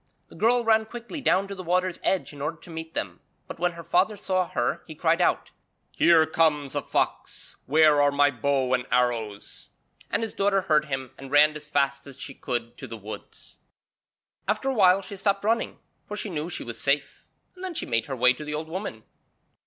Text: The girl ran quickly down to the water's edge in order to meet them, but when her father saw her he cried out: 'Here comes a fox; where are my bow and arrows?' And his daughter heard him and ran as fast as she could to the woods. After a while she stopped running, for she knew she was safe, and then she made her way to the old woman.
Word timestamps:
The 0.29 0.35
girl 0.35 0.63
ran 0.65 0.85
quickly 0.87 1.21
down 1.21 1.47
to 1.47 1.53
the 1.53 1.61
water's 1.61 1.99
edge 2.03 2.33
in 2.33 2.41
order 2.41 2.57
to 2.57 2.69
meet 2.71 2.95
them, 2.95 3.19
but 3.47 3.59
when 3.59 3.73
her 3.73 3.83
father 3.83 4.17
saw 4.17 4.47
her 4.47 4.81
he 4.87 4.95
cried 4.95 5.21
out: 5.21 5.51
'Here 5.91 6.25
comes 6.25 6.73
a 6.73 6.81
fox; 6.81 7.55
where 7.67 8.01
are 8.01 8.11
my 8.11 8.31
bow 8.31 8.73
and 8.73 8.87
arrows?' 8.89 9.69
And 10.09 10.23
his 10.23 10.33
daughter 10.33 10.61
heard 10.61 10.85
him 10.85 11.11
and 11.19 11.29
ran 11.29 11.55
as 11.55 11.67
fast 11.67 12.07
as 12.07 12.19
she 12.19 12.33
could 12.33 12.77
to 12.77 12.87
the 12.87 12.97
woods. 12.97 13.59
After 14.47 14.69
a 14.69 14.73
while 14.73 15.03
she 15.03 15.17
stopped 15.17 15.43
running, 15.43 15.77
for 16.03 16.17
she 16.17 16.31
knew 16.31 16.49
she 16.49 16.63
was 16.63 16.81
safe, 16.81 17.27
and 17.53 17.63
then 17.63 17.75
she 17.75 17.85
made 17.85 18.07
her 18.07 18.15
way 18.15 18.33
to 18.33 18.43
the 18.43 18.55
old 18.55 18.69
woman. 18.69 19.03